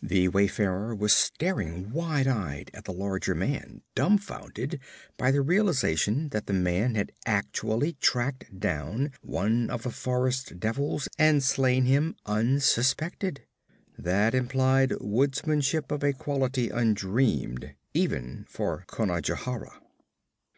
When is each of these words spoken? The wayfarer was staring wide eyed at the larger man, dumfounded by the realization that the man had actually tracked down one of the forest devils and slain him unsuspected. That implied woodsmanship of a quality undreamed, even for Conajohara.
The 0.00 0.28
wayfarer 0.28 0.94
was 0.94 1.12
staring 1.12 1.90
wide 1.90 2.26
eyed 2.26 2.70
at 2.72 2.84
the 2.86 2.94
larger 2.94 3.34
man, 3.34 3.82
dumfounded 3.94 4.80
by 5.18 5.30
the 5.30 5.42
realization 5.42 6.30
that 6.30 6.46
the 6.46 6.54
man 6.54 6.94
had 6.94 7.12
actually 7.26 7.92
tracked 8.00 8.58
down 8.58 9.12
one 9.20 9.68
of 9.68 9.82
the 9.82 9.90
forest 9.90 10.58
devils 10.58 11.10
and 11.18 11.42
slain 11.42 11.84
him 11.84 12.16
unsuspected. 12.24 13.42
That 13.98 14.34
implied 14.34 14.92
woodsmanship 14.98 15.90
of 15.92 16.02
a 16.02 16.14
quality 16.14 16.70
undreamed, 16.70 17.74
even 17.92 18.46
for 18.48 18.86
Conajohara. 18.88 19.78